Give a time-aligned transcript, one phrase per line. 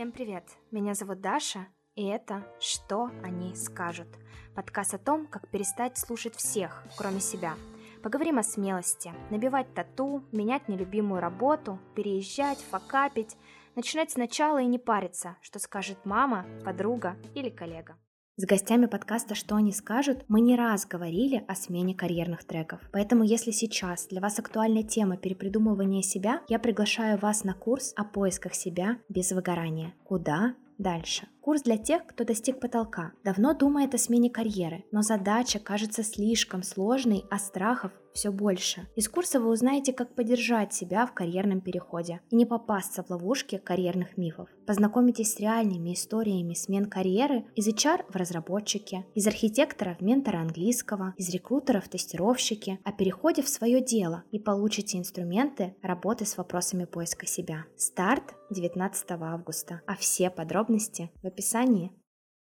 [0.00, 0.44] Всем привет!
[0.70, 4.08] Меня зовут Даша, и это «Что они скажут?»
[4.54, 7.54] Подкаст о том, как перестать слушать всех, кроме себя.
[8.02, 13.36] Поговорим о смелости, набивать тату, менять нелюбимую работу, переезжать, факапить,
[13.76, 17.98] начинать сначала и не париться, что скажет мама, подруга или коллега.
[18.40, 22.80] С гостями подкаста «Что они скажут» мы не раз говорили о смене карьерных треков.
[22.90, 28.04] Поэтому если сейчас для вас актуальна тема перепридумывания себя, я приглашаю вас на курс о
[28.04, 29.92] поисках себя без выгорания.
[30.04, 30.54] Куда?
[30.78, 31.28] Дальше.
[31.42, 36.62] Курс для тех, кто достиг потолка, давно думает о смене карьеры, но задача кажется слишком
[36.62, 38.88] сложной, а страхов все больше.
[38.96, 43.58] Из курса вы узнаете, как поддержать себя в карьерном переходе и не попасться в ловушки
[43.58, 44.48] карьерных мифов.
[44.66, 51.14] Познакомитесь с реальными историями смен карьеры из HR в разработчике, из архитектора в ментора английского,
[51.16, 56.84] из рекрутера в тестировщики, о переходе в свое дело и получите инструменты работы с вопросами
[56.84, 57.64] поиска себя.
[57.76, 61.92] Старт 19 августа, а все подробности в описании.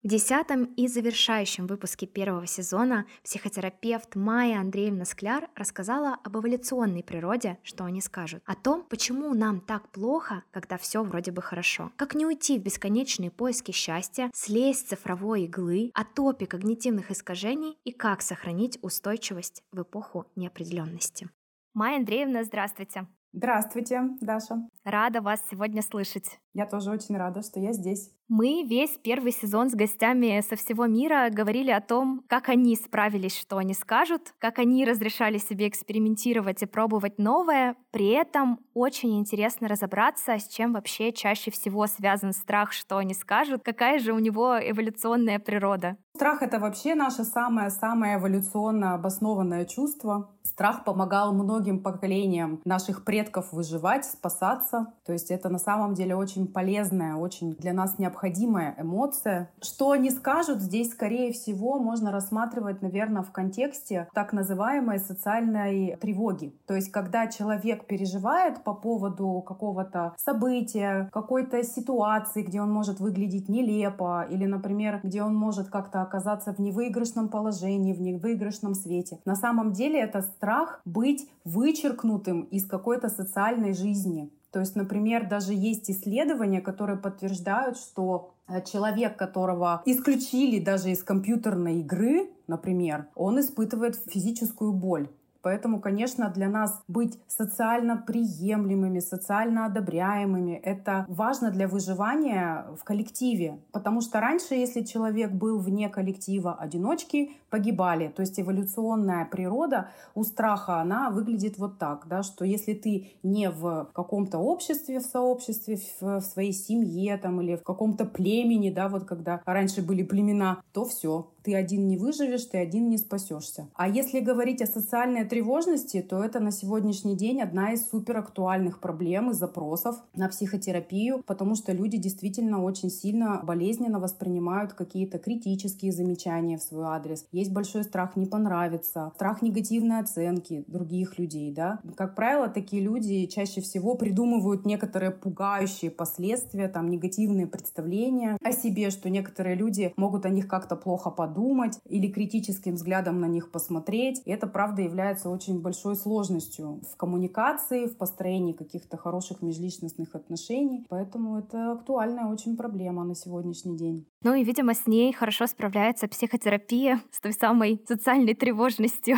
[0.05, 7.57] В десятом и завершающем выпуске первого сезона психотерапевт Майя Андреевна Скляр рассказала об эволюционной природе,
[7.63, 12.15] что они скажут, о том, почему нам так плохо, когда все вроде бы хорошо, как
[12.15, 17.91] не уйти в бесконечные поиски счастья, слезть с цифровой иглы, о топе когнитивных искажений и
[17.91, 21.31] как сохранить устойчивость в эпоху неопределенности.
[21.73, 23.07] Майя Андреевна, здравствуйте.
[23.33, 24.69] Здравствуйте, Даша.
[24.85, 26.39] Рада вас сегодня слышать.
[26.53, 28.11] Я тоже очень рада, что я здесь.
[28.29, 33.37] Мы весь первый сезон с гостями со всего мира говорили о том, как они справились,
[33.39, 37.77] что они скажут, как они разрешали себе экспериментировать и пробовать новое.
[37.91, 43.63] При этом очень интересно разобраться, с чем вообще чаще всего связан страх, что они скажут,
[43.63, 45.97] какая же у него эволюционная природа.
[46.17, 50.31] Страх— это вообще наше самое-самое эволюционно обоснованное чувство.
[50.45, 54.74] Страх помогал многим поколениям наших предков выживать, спасаться.
[55.05, 59.51] То есть это на самом деле очень полезная, очень для нас необходимая эмоция.
[59.61, 66.55] Что они скажут, здесь, скорее всего, можно рассматривать, наверное, в контексте так называемой социальной тревоги.
[66.67, 73.49] То есть когда человек переживает по поводу какого-то события, какой-то ситуации, где он может выглядеть
[73.49, 79.21] нелепо, или, например, где он может как-то оказаться в невыигрышном положении, в невыигрышном свете.
[79.25, 84.31] На самом деле это страх быть вычеркнутым из какой-то социальной жизни.
[84.55, 91.03] То есть, например, даже есть исследования, которые подтверждают, что э, человек, которого исключили даже из
[91.03, 95.09] компьютерной игры, например, он испытывает физическую боль.
[95.45, 103.61] Поэтому, конечно, для нас быть социально приемлемыми, социально одобряемыми— это важно для выживания в коллективе.
[103.71, 108.09] Потому что раньше, если человек был вне коллектива, одиночки погибали.
[108.09, 113.51] То есть эволюционная природа у страха, она выглядит вот так, да, что если ты не
[113.51, 118.89] в каком-то обществе, в сообществе, в, в своей семье там, или в каком-то племени, да,
[118.89, 123.69] вот когда раньше были племена, то все, ты один не выживешь, ты один не спасешься.
[123.75, 129.31] А если говорить о социальной тревожности, то это на сегодняшний день одна из суперактуальных проблем
[129.31, 136.57] и запросов на психотерапию, потому что люди действительно очень сильно болезненно воспринимают какие-то критические замечания
[136.57, 137.27] в свой адрес.
[137.31, 141.81] Есть большой страх не понравиться, страх негативной оценки других людей, да.
[141.95, 148.89] Как правило, такие люди чаще всего придумывают некоторые пугающие последствия, там негативные представления о себе,
[148.89, 153.51] что некоторые люди могут о них как-то плохо подумать, подумать или критическим взглядом на них
[153.51, 154.23] посмотреть.
[154.25, 160.87] И это, правда, является очень большой сложностью в коммуникации, в построении каких-то хороших межличностных отношений.
[160.89, 164.07] Поэтому это актуальная очень проблема на сегодняшний день.
[164.23, 169.17] Ну и, видимо, с ней хорошо справляется психотерапия с той самой социальной тревожностью.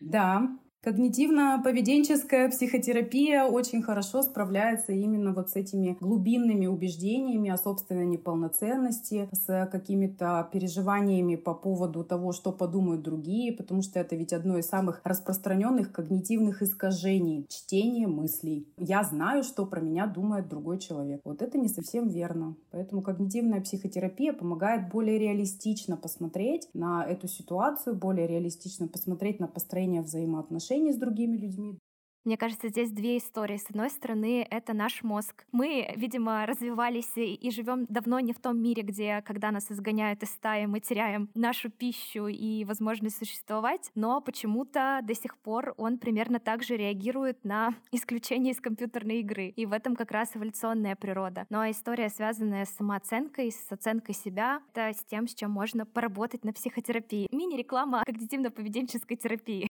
[0.00, 0.48] Да,
[0.86, 9.68] Когнитивно-поведенческая психотерапия очень хорошо справляется именно вот с этими глубинными убеждениями о собственной неполноценности, с
[9.72, 15.00] какими-то переживаниями по поводу того, что подумают другие, потому что это ведь одно из самых
[15.02, 18.68] распространенных когнитивных искажений— чтение мыслей.
[18.78, 21.20] Я знаю, что про меня думает другой человек.
[21.24, 22.54] Вот это не совсем верно.
[22.70, 30.02] Поэтому когнитивная психотерапия помогает более реалистично посмотреть на эту ситуацию, более реалистично посмотреть на построение
[30.02, 31.78] взаимоотношений отношений с другими людьми.
[32.24, 33.56] Мне кажется, здесь две истории.
[33.56, 35.44] С одной стороны, это наш мозг.
[35.52, 40.30] Мы, видимо, развивались и живем давно не в том мире, где, когда нас изгоняют из
[40.30, 46.40] стаи, мы теряем нашу пищу и возможность существовать, но почему-то до сих пор он примерно
[46.40, 49.50] так же реагирует на исключение из компьютерной игры.
[49.56, 51.46] И в этом как раз эволюционная природа.
[51.48, 56.44] Но история, связанная с самооценкой, с оценкой себя, это с тем, с чем можно поработать
[56.44, 57.28] на психотерапии.
[57.30, 59.68] Мини-реклама когнитивно-поведенческой терапии.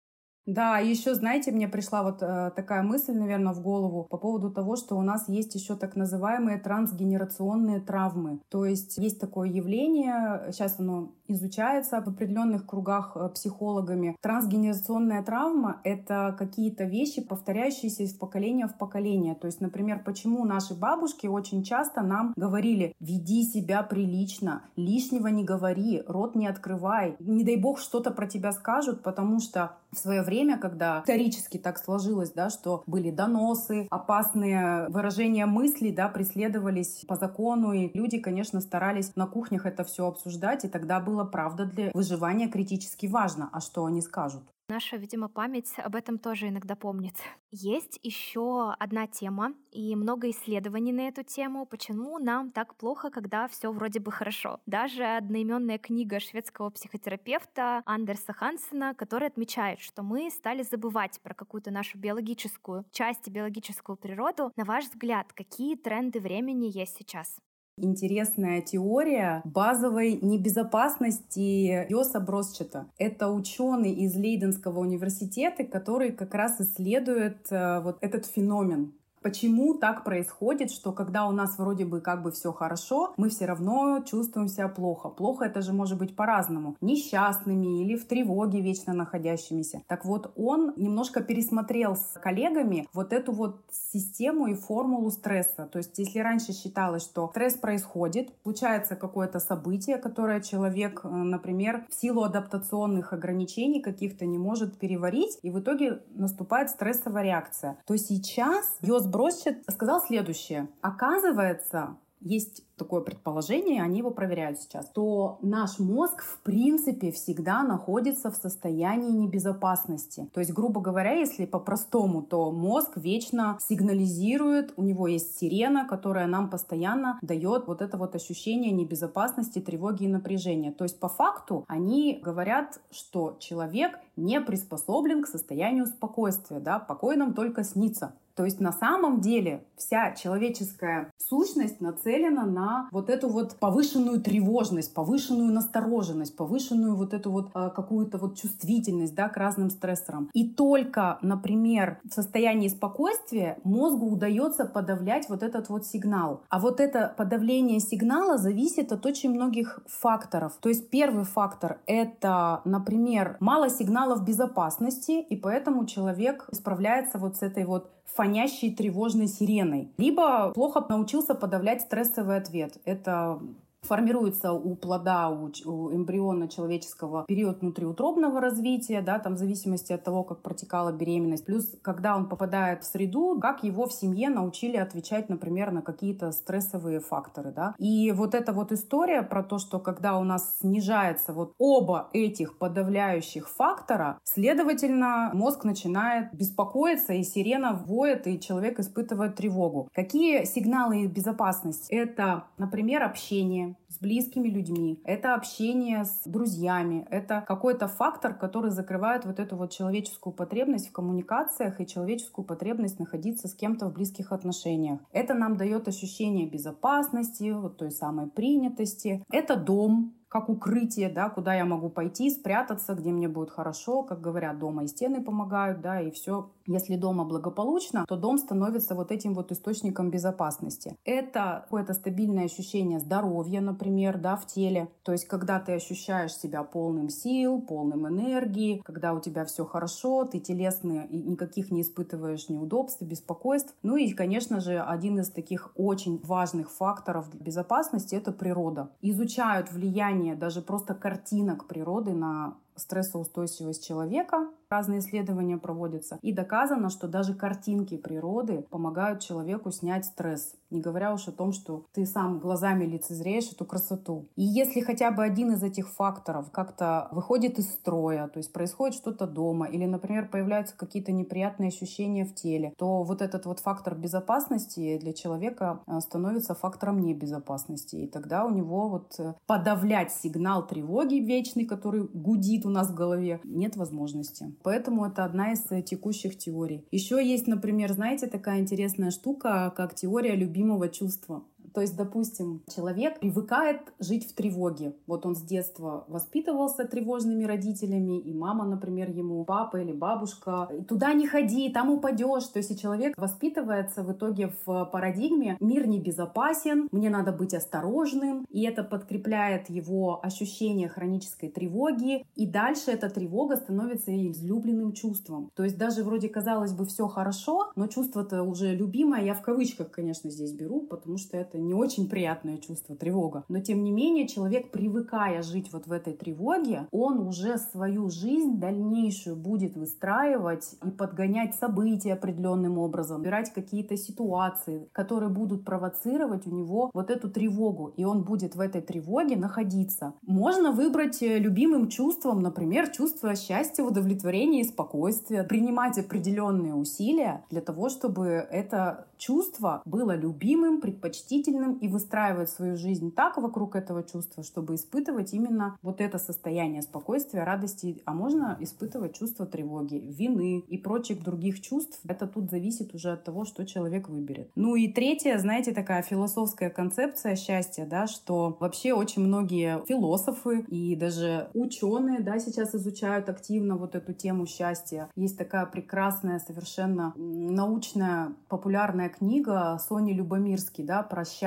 [0.45, 4.75] Да, еще, знаете, мне пришла вот э, такая мысль, наверное, в голову по поводу того,
[4.75, 8.41] что у нас есть еще так называемые трансгенерационные травмы.
[8.49, 14.15] То есть есть такое явление, сейчас оно изучается в определенных кругах э, психологами.
[14.21, 19.35] Трансгенерационная травма— это какие-то вещи, повторяющиеся из поколения в поколение.
[19.35, 25.43] То есть, например, почему наши бабушки очень часто нам говорили «веди себя прилично, лишнего не
[25.43, 30.21] говори, рот не открывай, не дай бог что-то про тебя скажут, потому что в свое
[30.21, 37.15] время, когда исторически так сложилось, да, что были доносы, опасные выражения мыслей, да, преследовались по
[37.15, 41.91] закону, и люди, конечно, старались на кухнях это все обсуждать, и тогда было правда для
[41.93, 44.43] выживания критически важно, а что они скажут.
[44.69, 47.15] Наша, видимо, память об этом тоже иногда помнит.
[47.49, 53.47] Есть еще одна тема и много исследований на эту тему, почему нам так плохо, когда
[53.47, 54.59] все вроде бы хорошо.
[54.67, 61.71] Даже одноименная книга шведского психотерапевта Андерса Хансена, который отмечает, что мы стали забывать про какую-то
[61.71, 64.51] нашу биологическую часть и биологическую природу.
[64.55, 67.39] На ваш взгляд, какие тренды времени есть сейчас?
[67.81, 72.87] Интересная теория базовой небезопасности Йоса Бросчета.
[72.97, 80.03] Это ученый из Лейденского университета, который как раз исследует э, вот этот феномен Почему так
[80.03, 84.47] происходит, что когда у нас вроде бы как бы все хорошо, мы все равно чувствуем
[84.47, 85.09] себя плохо?
[85.09, 86.77] Плохо это же может быть по-разному.
[86.81, 89.81] Несчастными или в тревоге вечно находящимися.
[89.87, 95.67] Так вот, он немножко пересмотрел с коллегами вот эту вот систему и формулу стресса.
[95.71, 101.85] То есть, если раньше считалось, что стресс происходит, случается какое-то событие, которое человек, э, например,
[101.89, 107.97] в силу адаптационных ограничений каких-то не может переварить, и в итоге наступает стрессовая реакция, то
[107.97, 110.69] сейчас Йос Бросчет сказал следующее.
[110.81, 118.31] Оказывается, есть такое предположение, они его проверяют сейчас, то наш мозг в принципе всегда находится
[118.31, 120.29] в состоянии небезопасности.
[120.33, 126.27] То есть, грубо говоря, если по-простому, то мозг вечно сигнализирует, у него есть сирена, которая
[126.27, 130.71] нам постоянно дает вот это вот ощущение небезопасности, тревоги и напряжения.
[130.71, 137.15] То есть, по факту, они говорят, что человек не приспособлен к состоянию спокойствия, да, покой
[137.15, 138.13] нам только снится.
[138.39, 144.93] То есть на самом деле вся человеческая сущность нацелена на вот эту вот повышенную тревожность,
[144.93, 150.29] повышенную настороженность, повышенную вот эту вот э, какую-то вот чувствительность, да, к разным стрессорам.
[150.33, 156.41] И только, например, в состоянии спокойствия мозгу удается подавлять вот этот вот сигнал.
[156.47, 160.53] А вот это подавление сигнала зависит от очень многих факторов.
[160.61, 167.41] То есть первый фактор— это, например, мало сигналов безопасности, и поэтому человек справляется вот с
[167.41, 169.91] этой вот фонящей тревожной сиреной.
[169.97, 172.77] Либо плохо научился подавлять стрессовый ответ.
[172.85, 173.39] Это
[173.81, 180.03] формируется у плода, у, у эмбриона человеческого период внутриутробного развития, да, там в зависимости от
[180.03, 181.45] того, как протекала беременность.
[181.45, 186.31] Плюс, когда он попадает в среду, как его в семье научили отвечать, например, на какие-то
[186.31, 187.75] стрессовые факторы, да.
[187.77, 192.57] И вот эта вот история про то, что когда у нас снижается вот оба этих
[192.57, 199.89] подавляющих фактора, следовательно, мозг начинает беспокоиться, и сирена воет, и человек испытывает тревогу.
[199.93, 201.91] Какие сигналы безопасности?
[201.91, 209.25] Это, например, общение, с близкими людьми, это общение с друзьями, это какой-то фактор, который закрывает
[209.25, 214.31] вот эту вот человеческую потребность в коммуникациях и человеческую потребность находиться с кем-то в близких
[214.31, 214.99] отношениях.
[215.11, 219.23] Это нам дает ощущение безопасности, вот той самой принятости.
[219.31, 224.03] Это дом, как укрытие, да, куда я могу пойти, спрятаться, где мне будет хорошо.
[224.03, 226.51] Как говорят, дома и стены помогают, да, и все.
[226.67, 230.95] Если дома благополучно, то дом становится вот этим вот источником безопасности.
[231.03, 234.89] Это какое-то стабильное ощущение здоровья, например, да, в теле.
[235.03, 240.25] То есть, когда ты ощущаешь себя полным сил, полным энергии, когда у тебя все хорошо,
[240.25, 243.73] ты телесные и никаких не испытываешь неудобств, беспокойств.
[243.81, 248.91] Ну и, конечно же, один из таких очень важных факторов безопасности— это природа.
[249.01, 256.19] Изучают влияние влияние даже просто картинок природы на стрессоустойчивость человека, Разные исследования проводятся.
[256.21, 260.53] И доказано, что даже картинки природы помогают человеку снять стресс.
[260.69, 264.27] Не говоря уж о том, что ты сам глазами лицезреешь эту красоту.
[264.35, 268.95] И если хотя бы один из этих факторов как-то выходит из строя, то есть происходит
[268.95, 273.95] что-то дома, или, например, появляются какие-то неприятные ощущения в теле, то вот этот вот фактор
[273.95, 277.95] безопасности для человека э, становится фактором небезопасности.
[277.95, 282.95] И тогда у него вот э, подавлять сигнал тревоги вечный, который гудит у нас в
[282.95, 284.53] голове, нет возможности.
[284.63, 286.85] Поэтому это одна из э, текущих теорий.
[286.91, 291.43] Еще есть, например, знаете, такая интересная штука, как теория любимого чувства.
[291.73, 294.95] То есть, допустим, человек привыкает жить в тревоге.
[295.07, 301.13] Вот он с детства воспитывался тревожными родителями, и мама, например, ему, папа или бабушка, туда
[301.13, 302.45] не ходи, там упадешь.
[302.45, 308.45] То есть, и человек воспитывается в итоге в парадигме «мир небезопасен, мне надо быть осторожным»,
[308.49, 315.51] и это подкрепляет его ощущение хронической тревоги, и дальше эта тревога становится излюбленным чувством.
[315.55, 319.91] То есть даже вроде казалось бы все хорошо, но чувство-то уже любимое, я в кавычках,
[319.91, 323.43] конечно, здесь беру, потому что это не очень приятное чувство, тревога.
[323.47, 328.59] Но тем не менее человек, привыкая жить вот в этой тревоге, он уже свою жизнь
[328.59, 336.51] дальнейшую будет выстраивать и подгонять события определенным образом, выбирать какие-то ситуации, которые будут провоцировать у
[336.51, 340.13] него вот эту тревогу, и он будет в этой тревоге находиться.
[340.21, 347.61] Можно выбрать э, любимым чувством, например, чувство счастья, удовлетворения и спокойствия, принимать определенные усилия для
[347.61, 351.48] того, чтобы это чувство было любимым, предпочтительным
[351.81, 357.43] и выстраивать свою жизнь так вокруг этого чувства, чтобы испытывать именно вот это состояние спокойствия,
[357.43, 361.99] радости, а можно испытывать чувство тревоги, вины и прочих других чувств.
[362.07, 364.51] Это тут зависит уже от того, что человек выберет.
[364.55, 370.95] Ну и третье, знаете, такая философская концепция счастья, да, что вообще очень многие философы и
[370.95, 375.09] даже ученые, да, сейчас изучают активно вот эту тему счастья.
[375.15, 381.38] Есть такая прекрасная, совершенно научная, популярная книга Сони Любомирский, да, про счастье.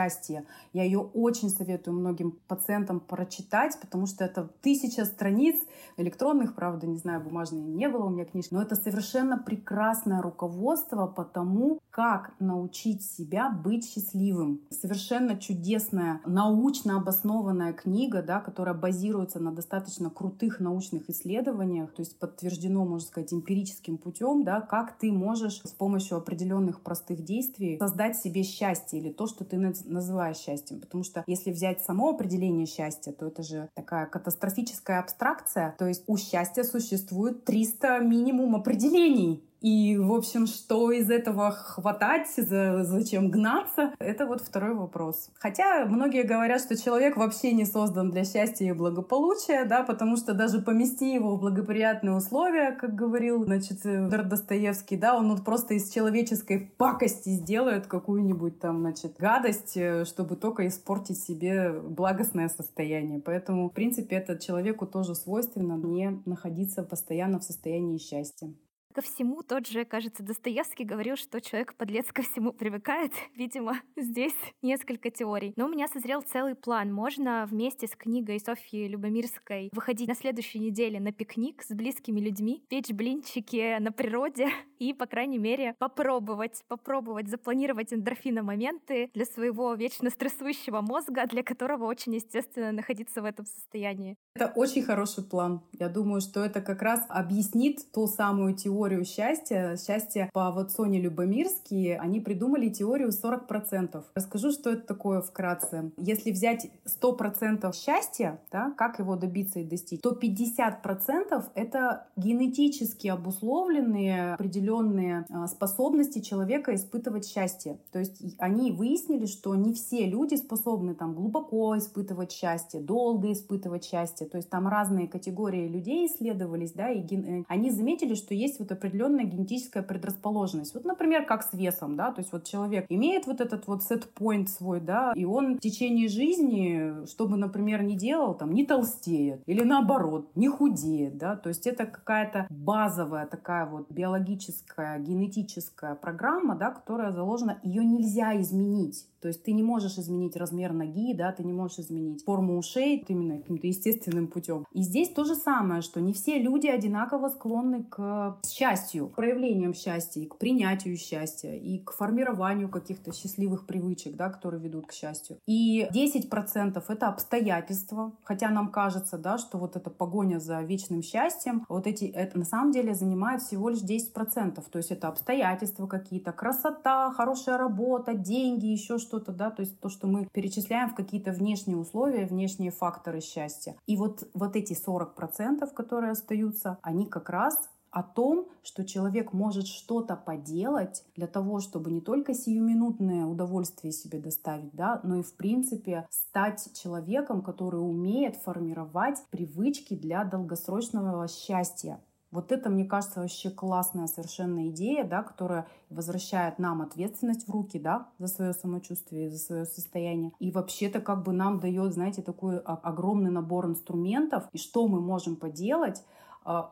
[0.73, 5.61] Я ее очень советую многим пациентам прочитать, потому что это тысяча страниц
[5.97, 11.07] электронных, правда, не знаю, бумажные не было у меня книжки, но это совершенно прекрасное руководство
[11.07, 14.63] по тому, как научить себя быть счастливым.
[14.71, 22.19] Совершенно чудесная, научно обоснованная книга, да, которая базируется на достаточно крутых научных исследованиях, то есть
[22.19, 28.17] подтверждено, можно сказать, эмпирическим путем, да, как ты можешь с помощью определенных простых действий создать
[28.17, 30.81] себе счастье или то, что ты называешь счастьем.
[30.81, 35.75] Потому что если взять само определение счастья, то это же такая катастрофическая абстракция.
[35.79, 39.45] То есть у счастья существует 300 минимум определений.
[39.63, 45.31] И, в общем, что из этого хватать, за, зачем гнаться, это вот второй вопрос.
[45.39, 50.35] Хотя многие говорят, что человек вообще не создан для счастья и благополучия, да, потому что
[50.35, 55.75] даже помести его в благоприятные условия, как говорил, значит, Федор Достоевский, да, он вот просто
[55.75, 63.21] из человеческой пакости сделает какую-нибудь там, значит, гадость, э, чтобы только испортить себе благостное состояние.
[63.21, 68.53] Поэтому, в принципе, это человеку тоже свойственно не находиться постоянно в состоянии счастья.
[68.95, 73.13] Ко всему тот же, кажется, Достоевский говорил, что человек-подлец ко всему привыкает.
[73.35, 75.55] Видимо, здесь несколько теорий.
[75.57, 76.93] Но у меня созрел целый план.
[76.93, 82.63] Можно вместе с книгой Софьи Любомирской выходить на следующей неделе на пикник с близкими людьми,
[82.69, 90.11] печь блинчики на природе и, по крайней мере, попробовать, попробовать запланировать эндорфиномоменты для своего вечно
[90.11, 94.17] стрессующего мозга, для которого очень естественно находиться в этом состоянии.
[94.35, 95.63] Это очень хороший план.
[95.73, 99.77] Я думаю, что это как раз объяснит ту самую теорию, теорию счастья.
[99.77, 104.03] Счастье по вот Соне Любомирски, они придумали теорию 40%.
[104.15, 105.93] Расскажу, что это такое вкратце.
[105.97, 114.35] Если взять 100% счастья, да, как его добиться и достичь, то 50% это генетически обусловленные
[114.35, 117.79] определенные а, способности человека испытывать счастье.
[117.93, 123.85] То есть они выяснили, что не все люди способны там глубоко испытывать счастье, долго испытывать
[123.85, 124.27] счастье.
[124.27, 127.25] То есть там разные категории людей исследовались, да, и ген...
[127.25, 130.75] Э, они заметили, что есть вот определенная генетическая предрасположенность.
[130.75, 134.47] Вот, например, как с весом, да, то есть вот человек имеет вот этот вот set-point
[134.47, 139.43] свой, да, и он в течение жизни, что бы, например, не делал, там, не толстеет
[139.47, 146.57] или наоборот, не худеет, да, то есть это какая-то базовая такая вот биологическая, генетическая программа,
[146.57, 149.07] да, которая заложена, ее нельзя изменить.
[149.23, 153.05] То есть ты не можешь изменить размер ноги, да, ты не можешь изменить форму ушей
[153.07, 154.67] именно каким-то естественным путем.
[154.73, 159.75] И здесь то же самое, что не все люди одинаково склонны к счастью, к проявлениям
[159.75, 164.93] счастья, и к принятию счастья, и к формированию каких-то счастливых привычек, да, которые ведут к
[164.93, 165.39] счастью.
[165.47, 171.65] И 10% это обстоятельства, хотя нам кажется, да, что вот эта погоня за вечным счастьем,
[171.69, 174.65] вот эти, это на самом деле занимает всего лишь 10%.
[174.69, 179.79] То есть это обстоятельства какие-то, красота, хорошая работа, деньги, еще что что-то, да, то есть
[179.79, 183.77] то, что мы перечисляем в какие-то внешние условия, внешние факторы счастья.
[183.87, 189.67] И вот, вот эти 40%, которые остаются, они как раз о том, что человек может
[189.67, 195.37] что-то поделать для того, чтобы не только сиюминутное удовольствие себе доставить, да, но и в
[195.37, 202.01] принципе стать человеком, который умеет формировать привычки для долгосрочного счастья.
[202.33, 207.79] Вот это, мне кажется, вообще классная совершенно идея, да, которая возвращает нам ответственность в руки,
[207.79, 210.33] да, за свое самочувствие, за свое состояние.
[210.39, 215.37] И вообще-то как бы нам дает, знаете, такой огромный набор инструментов, и что мы можем
[215.37, 216.03] поделать,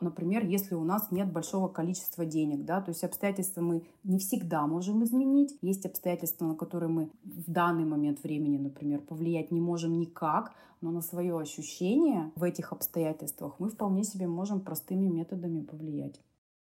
[0.01, 4.67] например, если у нас нет большого количества денег, да, то есть обстоятельства мы не всегда
[4.67, 9.99] можем изменить, есть обстоятельства, на которые мы в данный момент времени, например, повлиять не можем
[9.99, 16.21] никак, но на свое ощущение в этих обстоятельствах мы вполне себе можем простыми методами повлиять.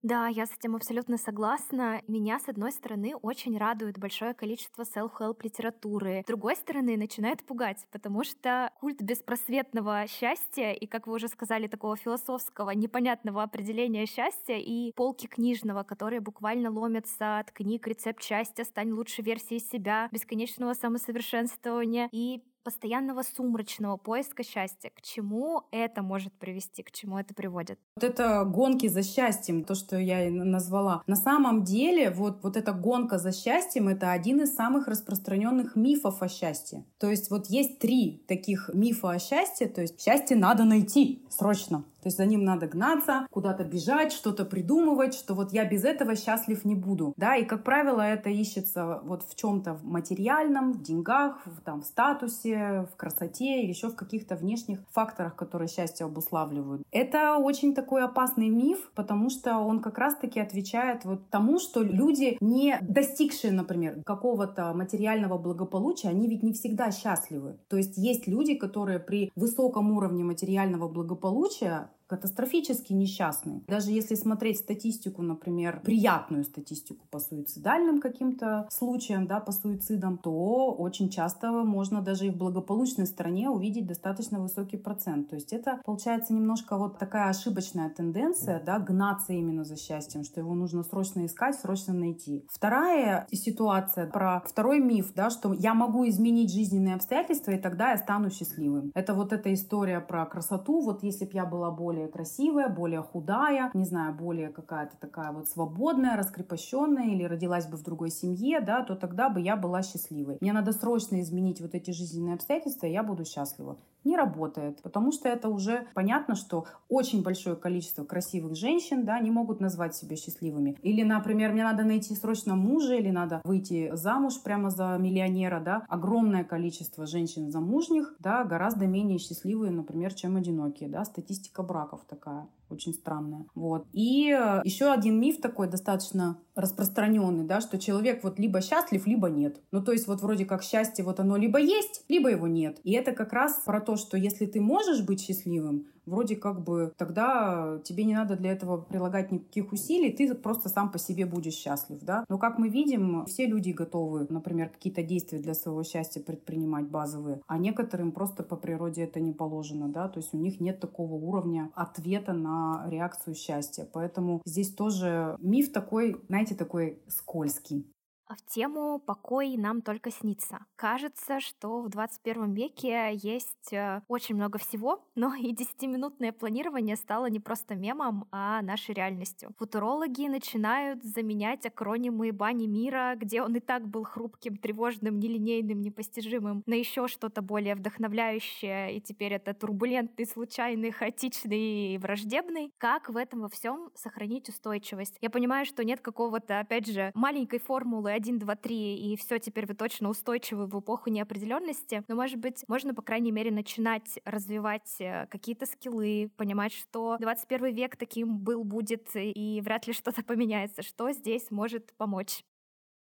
[0.04, 2.02] Да, я с этим абсолютно согласна.
[2.08, 6.20] Меня, с одной стороны, очень радует большое количество self-help литературы.
[6.22, 11.68] С другой стороны, начинает пугать, потому что культ беспросветного счастья и, как вы уже сказали,
[11.68, 18.64] такого философского, непонятного определения счастья и полки книжного, которые буквально ломятся от книг «Рецепт счастья»,
[18.64, 24.90] «Стань лучшей версией себя», «Бесконечного самосовершенствования» и постоянного сумрачного поиска счастья.
[24.90, 27.78] К чему это может привести, к чему это приводит?
[27.96, 31.02] Вот это гонки за счастьем, то, что я назвала.
[31.06, 36.22] На самом деле, вот, вот эта гонка за счастьем— это один из самых распространенных мифов
[36.22, 36.84] о счастье.
[36.98, 41.84] То есть вот есть три таких мифа о счастье, то есть счастье надо найти срочно.
[42.04, 46.16] То есть за ним надо гнаться, куда-то бежать, что-то придумывать, что вот я без этого
[46.16, 47.14] счастлив не буду.
[47.16, 51.86] Да, и, как правило, это ищется вот в чем-то материальном, в деньгах, в, там, в
[51.86, 56.82] статусе, в красоте или еще в каких-то внешних факторах, которые счастье обуславливают.
[56.90, 62.36] Это очень такой опасный миф, потому что он как раз-таки отвечает вот тому, что люди,
[62.42, 67.56] не достигшие, например, какого-то материального благополучия, они ведь не всегда счастливы.
[67.68, 73.62] То есть есть люди, которые при высоком уровне материального благополучия катастрофически несчастны.
[73.66, 80.72] Даже если смотреть статистику, например, приятную статистику по суицидальным каким-то случаям, да, по суицидам, то
[80.72, 85.30] очень часто можно даже и в благополучной стране увидеть достаточно высокий процент.
[85.30, 90.40] То есть это получается немножко вот такая ошибочная тенденция, да, гнаться именно за счастьем, что
[90.40, 92.44] его нужно срочно искать, срочно найти.
[92.50, 97.98] Вторая ситуация про второй миф, да, что я могу изменить жизненные обстоятельства, и тогда я
[97.98, 98.90] стану счастливым.
[98.94, 100.80] Это вот эта история про красоту.
[100.80, 105.32] Вот если бы я была более более красивая, более худая, не знаю, более какая-то такая
[105.32, 109.82] вот свободная, раскрепощенная или родилась бы в другой семье, да, то тогда бы я была
[109.82, 110.38] счастливой.
[110.40, 113.78] Мне надо срочно изменить вот эти жизненные обстоятельства, и я буду счастлива.
[114.04, 119.30] Не работает, потому что это уже понятно, что очень большое количество красивых женщин, да, не
[119.30, 120.76] могут назвать себя счастливыми.
[120.82, 125.84] Или, например, мне надо найти срочно мужа, или надо выйти замуж прямо за миллионера, да.
[125.88, 131.04] Огромное количество женщин замужних, да, гораздо менее счастливые, например, чем одинокие, да.
[131.04, 133.46] Статистика браков такая очень странная.
[133.54, 133.86] Вот.
[133.92, 139.28] И э, еще один миф такой достаточно распространенный, да, что человек вот либо счастлив, либо
[139.28, 139.60] нет.
[139.72, 142.78] Ну, то есть вот вроде как счастье вот оно либо есть, либо его нет.
[142.84, 146.92] И это как раз про то, что если ты можешь быть счастливым, вроде как бы
[146.96, 151.54] тогда тебе не надо для этого прилагать никаких усилий, ты просто сам по себе будешь
[151.54, 152.24] счастлив, да.
[152.28, 157.40] Но как мы видим, все люди готовы, например, какие-то действия для своего счастья предпринимать базовые,
[157.46, 161.14] а некоторым просто по природе это не положено, да, то есть у них нет такого
[161.14, 163.88] уровня ответа на реакцию счастья.
[163.92, 167.86] Поэтому здесь тоже миф такой, знаете, такой скользкий.
[168.28, 170.64] В тему «Покой нам только снится».
[170.76, 177.26] Кажется, что в 21 веке есть э, очень много всего, но и 10-минутное планирование стало
[177.26, 179.50] не просто мемом, а нашей реальностью.
[179.58, 186.62] Футурологи начинают заменять акронимы бани мира, где он и так был хрупким, тревожным, нелинейным, непостижимым,
[186.64, 192.72] на еще что-то более вдохновляющее, и теперь это турбулентный, случайный, хаотичный и враждебный.
[192.78, 195.18] Как в этом во всем сохранить устойчивость?
[195.20, 199.66] Я понимаю, что нет какого-то, опять же, маленькой формулы 1, 2, 3, и все, теперь
[199.66, 202.02] вы точно устойчивы в эпоху неопределенности.
[202.08, 207.74] Но, может быть, можно, по крайней мере, начинать развивать э, какие-то скиллы, понимать, что 21
[207.74, 210.82] век таким был, будет, и вряд ли что-то поменяется.
[210.82, 212.42] Что здесь может помочь?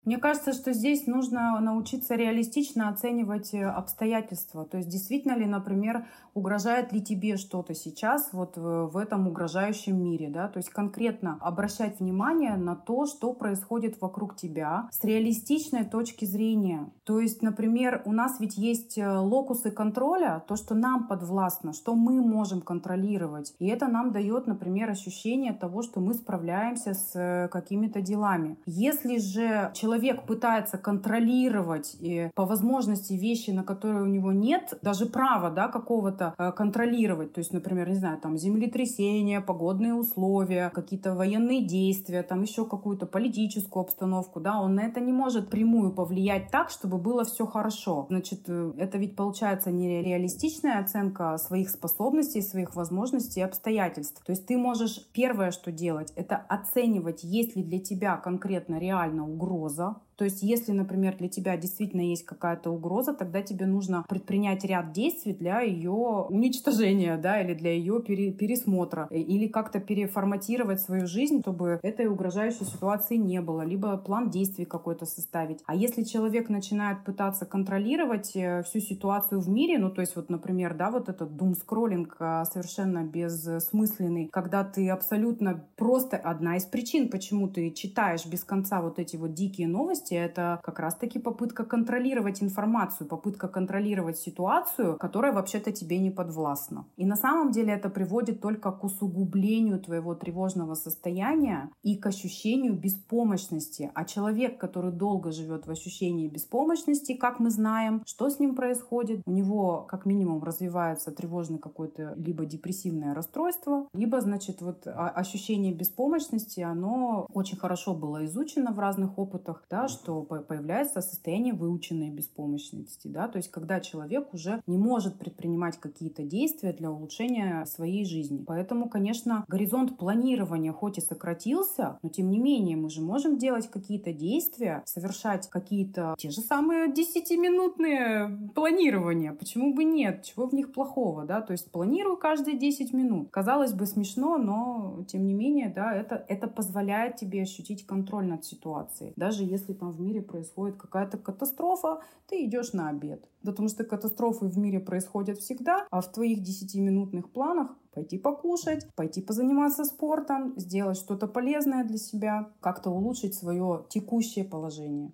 [0.06, 4.64] Мне кажется, что здесь нужно научиться реалистично оценивать э, обстоятельства.
[4.64, 10.28] То есть действительно ли, например, угрожает ли тебе что-то сейчас вот в этом угрожающем мире,
[10.28, 16.24] да, то есть конкретно обращать внимание на то, что происходит вокруг тебя с реалистичной точки
[16.24, 16.90] зрения.
[17.04, 21.96] То есть, например, у нас ведь есть э, локусы контроля, то, что нам подвластно, что
[21.96, 23.54] мы можем контролировать.
[23.58, 28.56] И это нам дает, например, ощущение того, что мы справляемся с э, какими-то делами.
[28.66, 34.78] Если же человек человек пытается контролировать и по возможности вещи, на которые у него нет
[34.82, 40.70] даже права, да, какого-то э, контролировать, то есть, например, не знаю, там землетрясения, погодные условия,
[40.70, 45.92] какие-то военные действия, там еще какую-то политическую обстановку, да, он на это не может прямую
[45.92, 48.06] повлиять так, чтобы было все хорошо.
[48.08, 54.22] Значит, э, это ведь получается нереалистичная оценка своих способностей, своих возможностей и обстоятельств.
[54.24, 59.24] То есть ты можешь первое, что делать, это оценивать, есть ли для тебя конкретно реально
[59.28, 60.05] угроза, 있어?
[60.16, 64.92] То есть, если, например, для тебя действительно есть какая-то угроза, тогда тебе нужно предпринять ряд
[64.92, 71.06] действий для ее уничтожения, да, или для ее пере пересмотра, э, или как-то переформатировать свою
[71.06, 75.62] жизнь, чтобы этой угрожающей ситуации не было, либо план действий какой-то составить.
[75.66, 80.30] А если человек начинает пытаться контролировать э, всю ситуацию в мире, ну, то есть, вот,
[80.30, 87.10] например, да, вот этот дум-скроллинг а, совершенно бессмысленный, когда ты абсолютно просто одна из причин,
[87.10, 91.64] почему ты читаешь без конца вот эти вот дикие новости, новости— это как раз-таки попытка
[91.64, 96.84] контролировать информацию, попытка контролировать ситуацию, которая вообще-то тебе не подвластна.
[96.96, 102.74] И на самом деле это приводит только к усугублению твоего тревожного состояния и к ощущению
[102.74, 103.90] беспомощности.
[103.94, 109.20] А человек, который долго живет в ощущении беспомощности, как мы знаем, что с ним происходит?
[109.26, 116.60] У него как минимум развивается тревожный какой-то либо депрессивное расстройство, либо, значит, вот ощущение беспомощности,
[116.60, 123.28] оно очень хорошо было изучено в разных опытах, да, что появляется состояние выученной беспомощности, да,
[123.28, 128.44] то есть когда человек уже не может предпринимать какие-то действия для улучшения своей жизни.
[128.46, 133.68] Поэтому, конечно, горизонт планирования хоть и сократился, но тем не менее мы же можем делать
[133.68, 139.32] какие-то действия, совершать какие-то те же самые 10-минутные планирования.
[139.32, 140.24] Почему бы нет?
[140.24, 141.40] Чего в них плохого, да?
[141.40, 143.30] То есть планирую каждые 10 минут.
[143.30, 148.44] Казалось бы смешно, но тем не менее, да, это, это позволяет тебе ощутить контроль над
[148.44, 149.12] ситуацией.
[149.16, 153.28] Даже если там там в мире происходит какая-то катастрофа, ты идешь на обед.
[153.44, 159.22] Потому что катастрофы в мире происходят всегда, а в твоих 10-минутных планах пойти покушать, пойти
[159.22, 165.12] позаниматься спортом, сделать что-то полезное для себя, как-то улучшить свое текущее положение.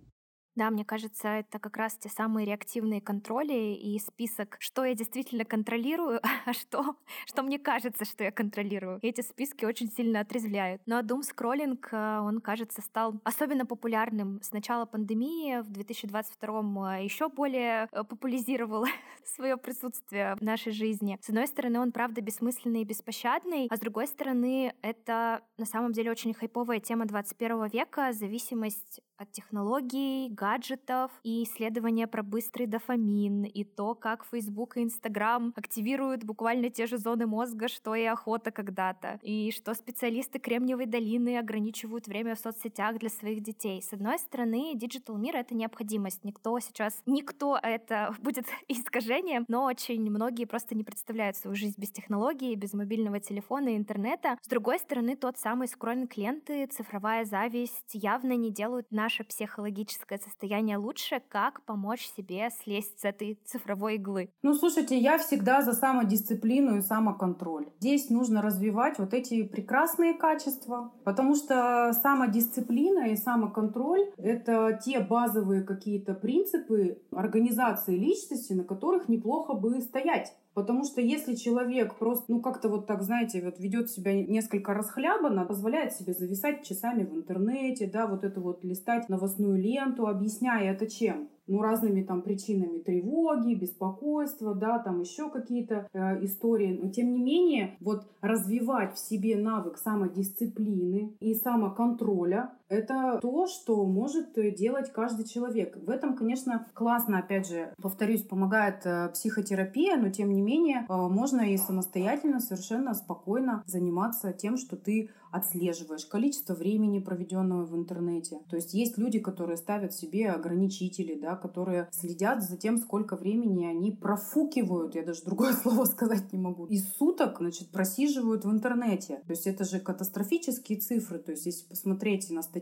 [0.54, 5.44] Да, мне кажется, это как раз те самые реактивные контроли и список, что я действительно
[5.44, 8.98] контролирую, а что, что мне кажется, что я контролирую.
[9.00, 10.82] И эти списки очень сильно отрезвляют.
[10.86, 15.60] Но Doom скроллинг, э, он, кажется, стал особенно популярным с начала пандемии.
[15.62, 18.84] В 2022 э, еще более э, популяризировал
[19.24, 21.18] свое присутствие в нашей жизни.
[21.22, 25.92] С одной стороны, он, правда, бессмысленный и беспощадный, а с другой стороны, это на самом
[25.92, 33.44] деле очень хайповая тема 21 века, зависимость от технологий, гаджетов и исследования про быстрый дофамин
[33.44, 38.50] и то, как Facebook и Instagram активируют буквально те же зоны мозга, что и охота
[38.50, 43.80] когда-то, и что специалисты Кремниевой долины ограничивают время в соцсетях для своих детей.
[43.80, 46.24] С одной стороны, digital мир— это необходимость.
[46.24, 51.90] Никто сейчас, никто это будет искажением, но очень многие просто не представляют свою жизнь без
[51.90, 54.36] технологий, без мобильного телефона и интернета.
[54.42, 60.78] С другой стороны, тот самый скроллинг ленты, цифровая зависть явно не делают наше психологическое состояние
[60.78, 64.30] лучше, как помочь себе слезть с этой цифровой иглы?
[64.42, 67.66] Ну, слушайте, я всегда за самодисциплину и самоконтроль.
[67.78, 75.62] Здесь нужно развивать вот эти прекрасные качества, потому что самодисциплина и самоконтроль— это те базовые
[75.62, 80.34] какие-то принципы организации личности, на которых неплохо бы стоять.
[80.54, 85.44] Потому что если человек просто, ну как-то вот так, знаете, вот ведет себя несколько расхлябанно,
[85.44, 90.86] позволяет себе зависать часами в интернете, да, вот это вот листать новостную ленту, объясняя это
[90.86, 91.28] чем?
[91.46, 96.78] ну, разными там причинами тревоги, беспокойства, да, там еще какие-то э, истории.
[96.80, 103.84] Но тем не менее, вот развивать в себе навык самодисциплины и самоконтроля— это то, что
[103.84, 105.76] может делать каждый человек.
[105.76, 110.92] В этом, конечно, классно, опять же, повторюсь, помогает э, психотерапия, но тем не менее э,
[110.94, 118.40] можно и самостоятельно совершенно спокойно заниматься тем, что ты отслеживаешь количество времени, проведенного в интернете.
[118.48, 123.64] То есть есть люди, которые ставят себе ограничители, да, которые следят за тем, сколько времени
[123.64, 129.22] они профукивают, я даже другое слово сказать не могу, из суток, значит, просиживают в интернете.
[129.26, 131.18] То есть это же катастрофические цифры.
[131.18, 132.61] То есть если посмотреть на статистику,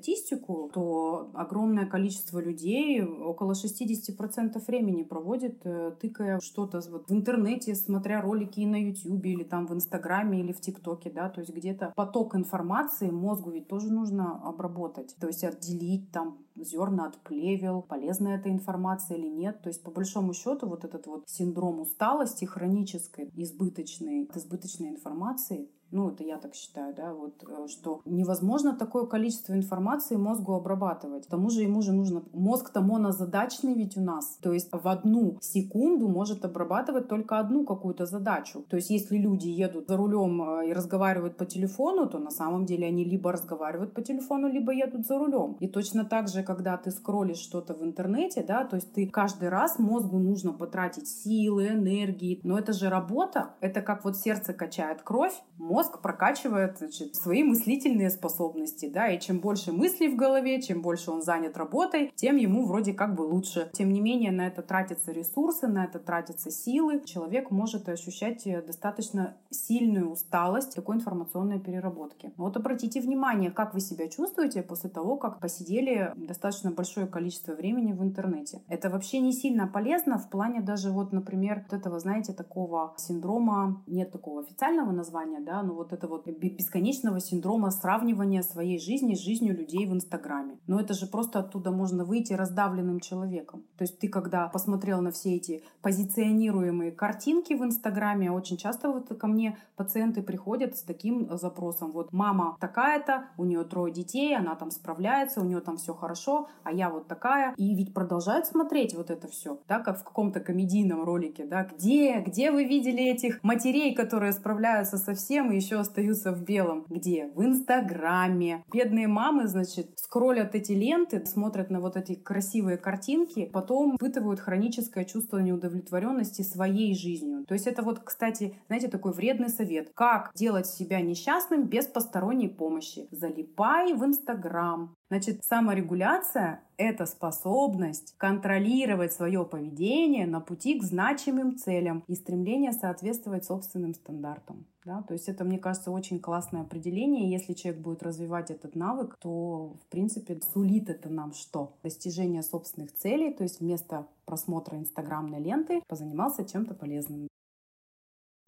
[0.73, 8.21] то огромное количество людей, около 60% времени проводит, э, тыкая что-то вот в интернете, смотря
[8.21, 12.35] ролики на YouTube или там в Инстаграме или в ТикТоке, да, то есть где-то поток
[12.35, 18.51] информации мозгу ведь тоже нужно обработать, то есть отделить там зерна от плевел, полезная эта
[18.51, 19.63] информация или нет.
[19.63, 26.11] То есть, по большому счету, вот этот вот синдром усталости хронической, избыточной, избыточной информации, ну,
[26.11, 31.27] это я так считаю, да, вот, э, что невозможно такое количество информации мозгу обрабатывать.
[31.27, 32.23] К тому же ему же нужно...
[32.33, 34.39] Мозг-то монозадачный ведь у нас.
[34.41, 38.65] То есть в одну секунду может обрабатывать только одну какую-то задачу.
[38.69, 42.67] То есть если люди едут за рулем э, и разговаривают по телефону, то на самом
[42.67, 45.57] деле они либо разговаривают по телефону, либо едут за рулем.
[45.61, 49.49] И точно так же, когда ты скроллишь что-то в интернете, да, то есть ты каждый
[49.49, 52.41] раз мозгу нужно потратить силы, энергии.
[52.45, 53.55] Но это же работа.
[53.61, 59.19] Это как вот сердце качает кровь, мозг мозг прокачивает значит, свои мыслительные способности, да, и
[59.19, 63.23] чем больше мыслей в голове, чем больше он занят работой, тем ему вроде как бы
[63.23, 63.71] лучше.
[63.73, 67.01] Тем не менее, на это тратятся ресурсы, на это тратятся силы.
[67.07, 72.35] Человек может ощущать достаточно сильную усталость такой информационной переработки.
[72.37, 77.95] Вот обратите внимание, как вы себя чувствуете после того, как посидели достаточно большое количество времени
[77.95, 78.61] в интернете.
[78.69, 83.83] Это вообще не сильно полезно в плане даже вот, например, вот этого, знаете, такого синдрома,
[83.87, 89.21] нет такого официального названия, да, ну, вот это вот бесконечного синдрома сравнивания своей жизни с
[89.21, 90.59] жизнью людей в Инстаграме.
[90.67, 93.63] Но это же просто оттуда можно выйти раздавленным человеком.
[93.79, 99.17] То есть ты, когда посмотрел на все эти позиционируемые картинки в Инстаграме, очень часто вот
[99.17, 101.93] ко мне пациенты приходят с таким запросом.
[101.93, 106.49] Вот мама такая-то, у нее трое детей, она там справляется, у нее там все хорошо,
[106.65, 107.55] а я вот такая.
[107.57, 112.21] И ведь продолжают смотреть вот это все, да, как в каком-то комедийном ролике, да, где,
[112.23, 116.87] где вы видели этих матерей, которые справляются со всем и еще остаются в белом.
[116.89, 117.31] Где?
[117.35, 118.65] В Инстаграме.
[118.73, 125.05] Бедные мамы, значит, скроллят эти ленты, смотрят на вот эти красивые картинки, потом испытывают хроническое
[125.05, 127.45] чувство неудовлетворенности своей жизнью.
[127.47, 129.91] То есть это вот, кстати, знаете, такой вредный совет.
[129.95, 133.07] Как делать себя несчастным без посторонней помощи?
[133.11, 142.05] Залипай в Инстаграм, Значит, саморегуляция— это способность контролировать свое поведение на пути к значимым целям
[142.07, 144.67] и стремление соответствовать собственным стандартам.
[144.85, 145.03] Да?
[145.03, 147.29] То есть это, мне кажется, очень классное определение.
[147.29, 151.77] Если человек будет развивать этот навык, то, в принципе, сулит это нам что?
[151.83, 157.27] Достижение собственных целей, то есть вместо просмотра инстаграмной ленты позанимался чем-то полезным.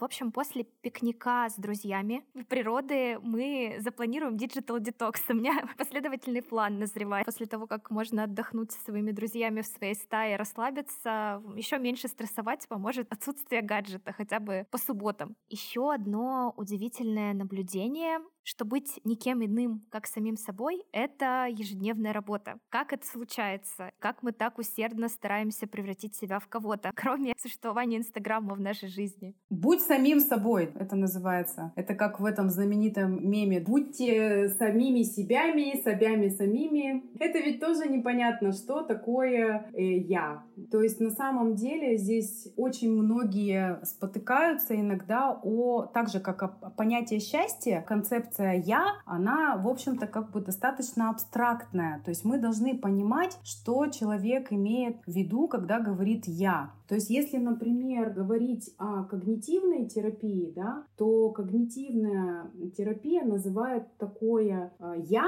[0.02, 5.20] В общем, после пикника с друзьями в природы мы запланируем digital detox.
[5.28, 7.24] У меня последовательный план назревает.
[7.24, 12.66] После того, как можно отдохнуть со своими друзьями в своей стае, расслабиться, еще меньше стрессовать
[12.66, 15.36] поможет отсутствие гаджета хотя бы по субботам.
[15.48, 22.58] Еще одно удивительное наблюдение что быть никем иным, как самим собой, это ежедневная работа.
[22.68, 23.90] Как это случается?
[23.98, 29.34] Как мы так усердно стараемся превратить себя в кого-то, кроме существования Инстаграма в нашей жизни?
[29.50, 31.72] Будь самим собой, это называется.
[31.76, 33.60] Это как в этом знаменитом меме.
[33.60, 37.04] Будьте самими себями, собями самими.
[37.20, 40.44] Это ведь тоже непонятно, что такое э, я.
[40.70, 46.48] То есть на самом деле здесь очень многие спотыкаются иногда о, так же как о
[46.48, 52.00] понятие счастья, концепт концепция «я», она, в общем-то, как бы достаточно абстрактная.
[52.04, 56.70] То есть мы должны понимать, что человек имеет в виду, когда говорит «я».
[56.88, 64.94] То есть если, например, говорить о когнитивной терапии, да, то когнитивная терапия называет такое э,
[65.04, 65.26] «я»,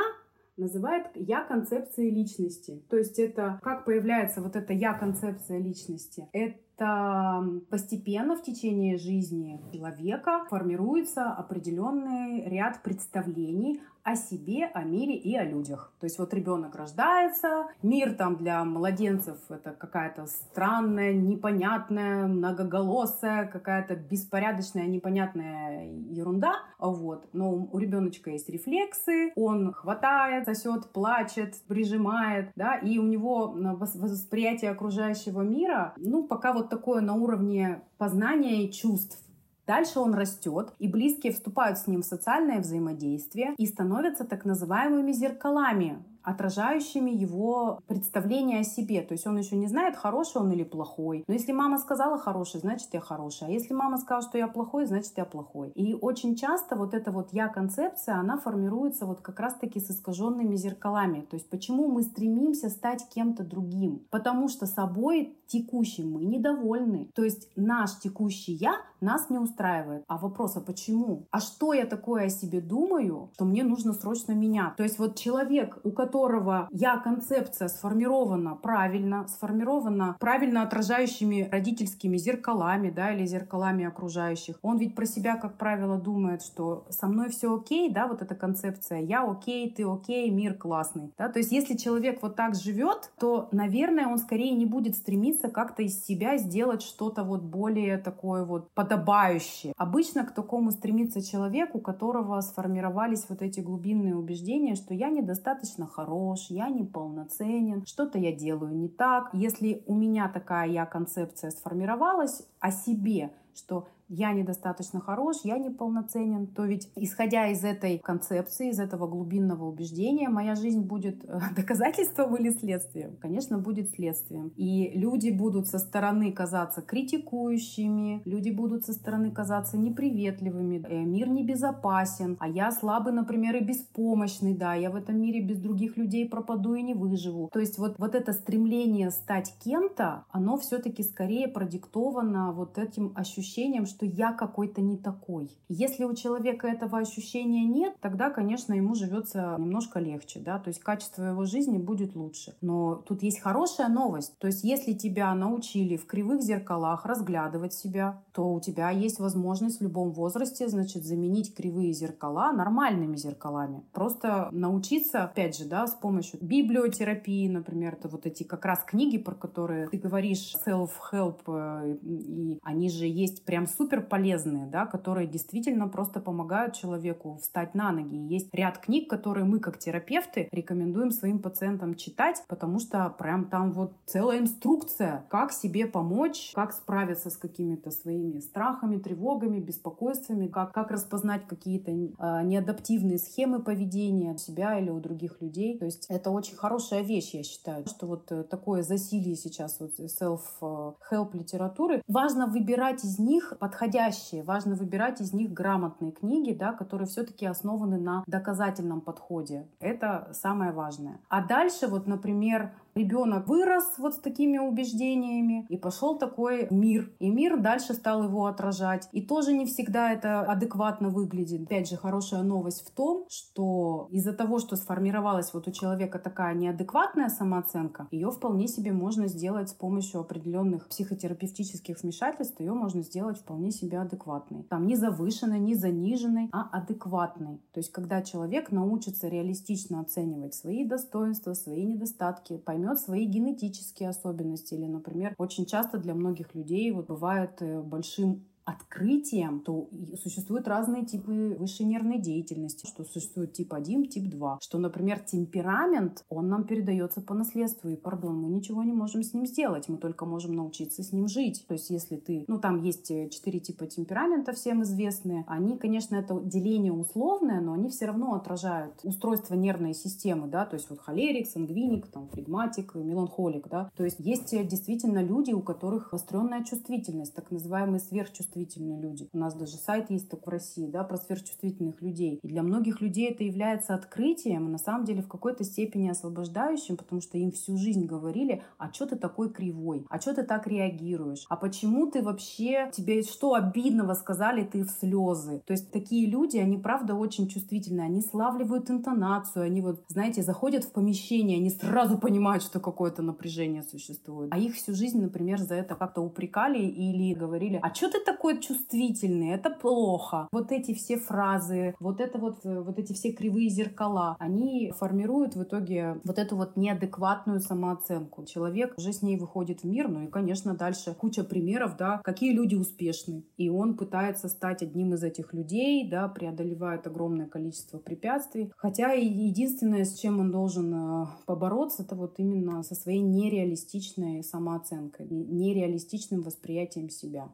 [0.56, 2.82] называет «я» концепцией личности.
[2.88, 6.28] То есть это как появляется вот эта «я» концепция личности.
[6.32, 15.16] Это это постепенно в течение жизни человека формируется определенный ряд представлений о себе, о мире
[15.16, 15.90] и о людях.
[15.98, 23.96] То есть вот ребенок рождается, мир там для младенцев это какая-то странная, непонятная, многоголосая, какая-то
[23.96, 26.52] беспорядочная, непонятная ерунда.
[26.78, 27.26] Вот.
[27.32, 34.72] Но у ребеночка есть рефлексы, он хватает, сосет, плачет, прижимает, да, и у него восприятие
[34.72, 39.18] окружающего мира, ну, пока вот такое на уровне познания и чувств.
[39.66, 45.12] Дальше он растет, и близкие вступают с ним в социальное взаимодействие и становятся так называемыми
[45.12, 49.02] зеркалами отражающими его представление о себе.
[49.02, 51.24] То есть он еще не знает, хороший он или плохой.
[51.26, 53.48] Но если мама сказала хороший, значит я хороший.
[53.48, 55.70] А если мама сказала, что я плохой, значит я плохой.
[55.70, 61.20] И очень часто вот эта вот я-концепция, она формируется вот как раз-таки с искаженными зеркалами.
[61.20, 64.06] То есть почему мы стремимся стать кем-то другим?
[64.10, 67.10] Потому что собой текущим мы недовольны.
[67.14, 70.04] То есть наш текущий я нас не устраивает.
[70.08, 71.26] А вопрос, а почему?
[71.30, 74.76] А что я такое о себе думаю, что мне нужно срочно менять?
[74.76, 82.90] То есть вот человек, у которого которого я-концепция сформирована правильно, сформирована правильно отражающими родительскими зеркалами,
[82.90, 84.56] да, или зеркалами окружающих.
[84.62, 88.36] Он ведь про себя, как правило, думает, что со мной все окей, да, вот эта
[88.36, 93.10] концепция, я окей, ты окей, мир классный, да, то есть если человек вот так живет,
[93.18, 98.44] то, наверное, он скорее не будет стремиться как-то из себя сделать что-то вот более такое
[98.44, 99.72] вот подобающее.
[99.76, 105.88] Обычно к такому стремится человек, у которого сформировались вот эти глубинные убеждения, что я недостаточно
[105.88, 106.03] хорош,
[106.50, 109.30] я неполноценен, что-то я делаю не так.
[109.32, 116.46] Если у меня такая я концепция сформировалась о себе, что я недостаточно хорош, я неполноценен,
[116.46, 122.36] то ведь исходя из этой концепции, из этого глубинного убеждения, моя жизнь будет э, доказательством
[122.36, 123.16] или следствием?
[123.20, 124.52] Конечно, будет следствием.
[124.56, 131.28] И люди будут со стороны казаться критикующими, люди будут со стороны казаться неприветливыми, э, мир
[131.28, 136.28] небезопасен, а я слабый, например, и беспомощный, да, я в этом мире без других людей
[136.28, 137.48] пропаду и не выживу.
[137.52, 143.86] То есть вот, вот это стремление стать кем-то, оно все-таки скорее продиктовано вот этим ощущением,
[143.86, 145.50] что я какой-то не такой.
[145.68, 150.80] Если у человека этого ощущения нет, тогда, конечно, ему живется немножко легче, да, то есть
[150.80, 152.54] качество его жизни будет лучше.
[152.60, 154.38] Но тут есть хорошая новость.
[154.38, 159.78] То есть если тебя научили в кривых зеркалах разглядывать себя, то у тебя есть возможность
[159.78, 163.84] в любом возрасте, значит, заменить кривые зеркала нормальными зеркалами.
[163.92, 169.18] Просто научиться, опять же, да, с помощью библиотерапии, например, это вот эти как раз книги,
[169.18, 175.28] про которые ты говоришь, self-help, э, и они же есть прям супер полезные, да, которые
[175.28, 178.16] действительно просто помогают человеку встать на ноги.
[178.16, 183.44] И есть ряд книг, которые мы как терапевты рекомендуем своим пациентам читать, потому что прям
[183.44, 190.46] там вот целая инструкция, как себе помочь, как справиться с какими-то своими страхами, тревогами, беспокойствами,
[190.46, 195.78] как, как распознать какие-то э, неадаптивные схемы поведения у себя или у других людей.
[195.78, 199.92] То есть это очень хорошая вещь, я считаю, что вот э, такое засилие сейчас вот
[199.98, 202.02] self-help литературы.
[202.08, 204.44] Важно выбирать из них под подходящие.
[204.44, 209.66] Важно выбирать из них грамотные книги, да, которые все-таки основаны на доказательном подходе.
[209.80, 211.18] Это самое важное.
[211.28, 217.12] А дальше, вот, например, ребенок вырос вот с такими убеждениями, и пошел такой мир.
[217.18, 219.08] И мир дальше стал его отражать.
[219.12, 221.62] И тоже не всегда это адекватно выглядит.
[221.62, 226.54] Опять же, хорошая новость в том, что из-за того, что сформировалась вот у человека такая
[226.54, 233.38] неадекватная самооценка, ее вполне себе можно сделать с помощью определенных психотерапевтических вмешательств, ее можно сделать
[233.38, 234.62] вполне себе адекватной.
[234.64, 237.58] Там не завышенной, не заниженной, а адекватной.
[237.72, 244.10] То есть, когда человек научится реалистично оценивать свои достоинства, свои недостатки, поймет, поймет свои генетические
[244.10, 244.74] особенности.
[244.74, 249.88] Или, например, очень часто для многих людей вот бывает э, большим открытием, то
[250.22, 256.24] существуют разные типы высшей нервной деятельности, что существует тип 1, тип 2, что, например, темперамент,
[256.28, 259.98] он нам передается по наследству, и, пардон, мы ничего не можем с ним сделать, мы
[259.98, 261.64] только можем научиться с ним жить.
[261.68, 266.16] То есть, если ты, ну, там есть э, четыре типа темперамента, всем известные, они, конечно,
[266.16, 271.00] это деление условное, но они все равно отражают устройство нервной системы, да, то есть вот
[271.00, 276.64] холерик, сангвиник, там, флегматик, меланхолик, да, то есть есть э, действительно люди, у которых обостренная
[276.64, 279.28] чувствительность, так называемые сверхчувствительность сверхчувствительные люди.
[279.32, 282.38] У нас даже сайт есть такой в России, да, про сверхчувствительных людей.
[282.42, 286.96] И для многих людей это является открытием, и на самом деле в какой-то степени освобождающим,
[286.96, 290.66] потому что им всю жизнь говорили, а что ты такой кривой, а что ты так
[290.66, 295.62] реагируешь, а почему ты вообще, тебе что обидного сказали, ты в слезы.
[295.66, 300.84] То есть такие люди, они правда очень чувствительные, они славливают интонацию, они вот, знаете, заходят
[300.84, 304.52] в помещение, они сразу понимают, что какое-то напряжение существует.
[304.52, 308.43] А их всю жизнь, например, за это как-то упрекали или говорили, а что ты такой
[308.44, 310.48] такой чувствительный, это плохо.
[310.52, 315.56] Вот эти все фразы, вот это вот, э, вот эти все кривые зеркала, они формируют
[315.56, 318.44] в итоге вот эту вот неадекватную самооценку.
[318.44, 322.52] Человек уже с ней выходит в мир, ну и, конечно, дальше куча примеров, да, какие
[322.52, 323.44] люди успешны.
[323.56, 328.70] И он пытается стать одним из этих людей, да, преодолевает огромное количество препятствий.
[328.76, 335.28] Хотя единственное, с чем он должен э, побороться, это вот именно со своей нереалистичной самооценкой,
[335.30, 337.48] нереалистичным восприятием себя.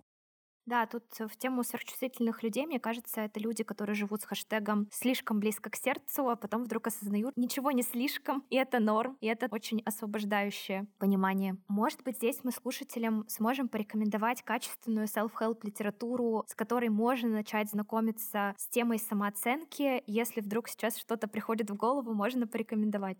[0.66, 5.40] Да, тут в тему сверхчувствительных людей, мне кажется, это люди, которые живут с хэштегом «слишком
[5.40, 9.48] близко к сердцу», а потом вдруг осознают ничего не слишком, и это норм, и это
[9.50, 11.56] очень освобождающее понимание.
[11.66, 18.54] Может быть, здесь мы слушателям сможем порекомендовать качественную self-help литературу, с которой можно начать знакомиться
[18.56, 20.02] с темой самооценки.
[20.06, 23.18] Если вдруг сейчас что-то приходит в голову, можно порекомендовать.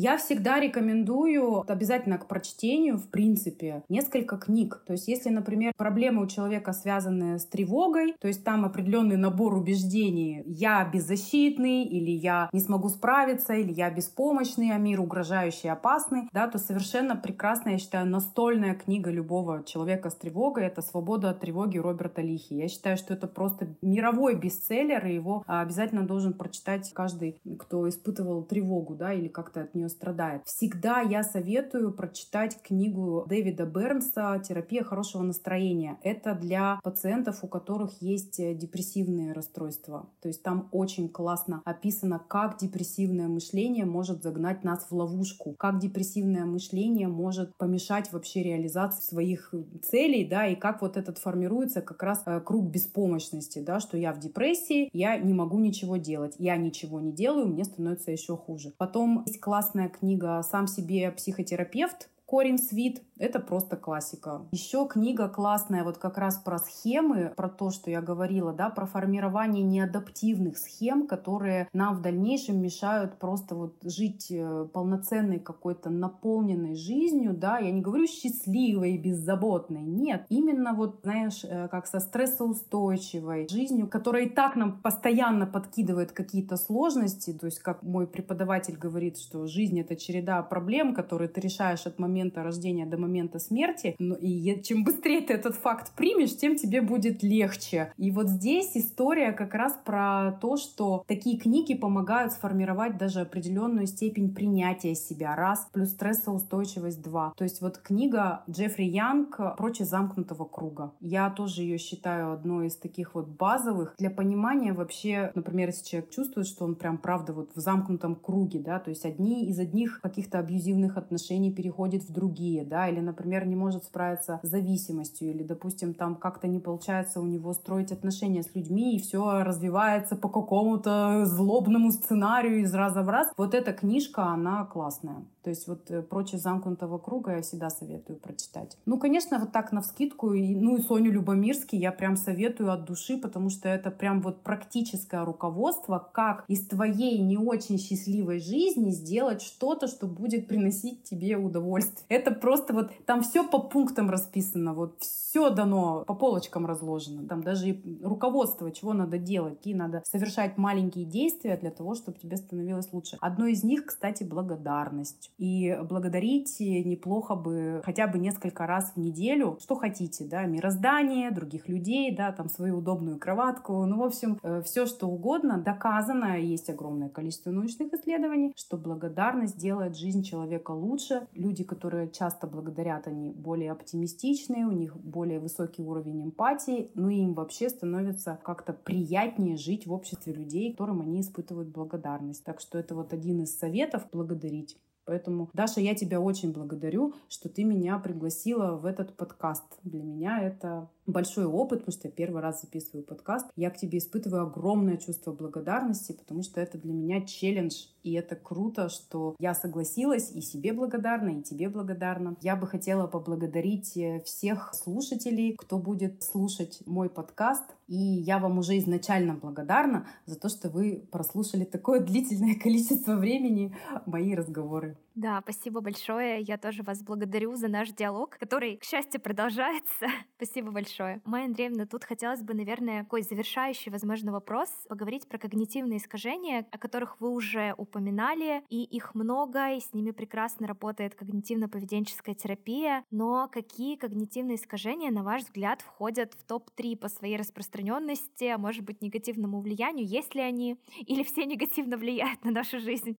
[0.00, 4.80] Я всегда рекомендую обязательно к прочтению, в принципе, несколько книг.
[4.86, 9.54] То есть, если, например, проблемы у человека связаны с тревогой, то есть там определенный набор
[9.54, 16.28] убеждений «я беззащитный» или «я не смогу справиться» или «я беспомощный, а мир угрожающий, опасный»,
[16.32, 21.40] да, то совершенно прекрасная, я считаю, настольная книга любого человека с тревогой— это «Свобода от
[21.40, 22.54] тревоги» Роберта Лихи.
[22.54, 28.44] Я считаю, что это просто мировой бестселлер, и его обязательно должен прочитать каждый, кто испытывал
[28.44, 30.42] тревогу, да, или как-то от нее страдает.
[30.46, 35.98] Всегда я советую прочитать книгу Дэвида Бернса «Терапия хорошего настроения».
[36.02, 40.08] Это для пациентов, у которых есть э, депрессивные расстройства.
[40.20, 45.78] То есть там очень классно описано, как депрессивное мышление может загнать нас в ловушку, как
[45.78, 52.02] депрессивное мышление может помешать вообще реализации своих целей, да, и как вот этот формируется как
[52.02, 56.56] раз э, круг беспомощности, да, что я в депрессии, я не могу ничего делать, я
[56.56, 58.72] ничего не делаю, мне становится еще хуже.
[58.76, 64.42] Потом есть классная прекрасная книга «Сам себе психотерапевт», Корин Свит— это просто классика.
[64.52, 68.84] Еще книга классная вот как раз про схемы, про то, что я говорила, да, про
[68.84, 76.74] формирование неадаптивных схем, которые нам в дальнейшем мешают просто вот жить э, полноценной какой-то наполненной
[76.74, 83.48] жизнью, да, я не говорю счастливой, беззаботной, нет, именно вот, знаешь, э, как со стрессоустойчивой
[83.48, 89.16] жизнью, которая и так нам постоянно подкидывает какие-то сложности, то есть как мой преподаватель говорит,
[89.16, 93.94] что жизнь— это череда проблем, которые ты решаешь от момента момента рождения до момента смерти.
[93.98, 97.92] Ну, и чем быстрее ты этот факт примешь, тем тебе будет легче.
[97.96, 103.86] И вот здесь история как раз про то, что такие книги помогают сформировать даже определенную
[103.86, 105.36] степень принятия себя.
[105.36, 107.32] Раз, плюс стрессоустойчивость два.
[107.36, 110.92] То есть вот книга Джеффри Янг «Прочь замкнутого круга».
[111.00, 116.10] Я тоже ее считаю одной из таких вот базовых для понимания вообще, например, если человек
[116.10, 120.00] чувствует, что он прям правда вот в замкнутом круге, да, то есть одни из одних
[120.00, 125.42] каких-то абьюзивных отношений переходит в другие, да, или, например, не может справиться с зависимостью, или,
[125.42, 130.28] допустим, там как-то не получается у него строить отношения с людьми, и все развивается по
[130.28, 133.28] какому-то злобному сценарию из раза в раз.
[133.36, 135.24] Вот эта книжка, она классная.
[135.42, 138.76] То есть вот э, «Прочь замкнутого круга» я всегда советую прочитать.
[138.84, 142.84] Ну, конечно, вот так на вскидку, и, ну и Соню Любомирский я прям советую от
[142.84, 148.90] души, потому что это прям вот практическое руководство, как из твоей не очень счастливой жизни
[148.90, 154.74] сделать что-то, что будет приносить тебе удовольствие это просто вот там все по пунктам расписано,
[154.74, 157.26] вот все дано, по полочкам разложено.
[157.28, 162.18] Там даже и руководство, чего надо делать, какие надо совершать маленькие действия для того, чтобы
[162.18, 163.16] тебе становилось лучше.
[163.20, 165.30] Одно из них, кстати, благодарность.
[165.38, 171.68] И благодарить неплохо бы хотя бы несколько раз в неделю, что хотите, да, мироздание, других
[171.68, 176.70] людей, да, там свою удобную кроватку, ну, в общем, э, все что угодно доказано, есть
[176.70, 181.26] огромное количество научных исследований, что благодарность делает жизнь человека лучше.
[181.32, 187.08] Люди, которые которые часто благодарят, они более оптимистичные, у них более высокий уровень эмпатии, ну
[187.08, 192.44] и им вообще становится как-то приятнее жить в обществе людей, которым они испытывают благодарность.
[192.44, 194.76] Так что это вот один из советов— благодарить.
[195.06, 199.64] Поэтому, Даша, я тебя очень благодарю, что ты меня пригласила в этот подкаст.
[199.82, 203.46] Для меня это большой опыт, потому что я первый раз записываю подкаст.
[203.56, 207.86] Я к тебе испытываю огромное чувство благодарности, потому что это для меня челлендж.
[208.02, 212.36] И это круто, что я согласилась и себе благодарна, и тебе благодарна.
[212.40, 217.64] Я бы хотела поблагодарить э, всех слушателей, кто будет слушать мой подкаст.
[217.86, 223.74] И я вам уже изначально благодарна за то, что вы прослушали такое длительное количество времени
[224.06, 224.96] мои разговоры.
[225.18, 226.42] Да, спасибо большое.
[226.42, 230.06] Я тоже вас благодарю за наш диалог, который, к счастью, продолжается.
[230.36, 231.20] спасибо большое.
[231.24, 236.78] Майя Андреевна, тут хотелось бы, наверное, такой завершающий, возможно, вопрос, поговорить про когнитивные искажения, о
[236.78, 243.02] которых вы уже упоминали, и их много, и с ними прекрасно работает когнитивно-поведенческая терапия.
[243.10, 248.84] Но какие когнитивные искажения, на ваш взгляд, входят в топ-3 по своей распространенности, а может
[248.84, 250.06] быть, негативному влиянию?
[250.06, 250.76] Есть ли они?
[251.00, 253.16] Или все негативно влияют на нашу жизнь?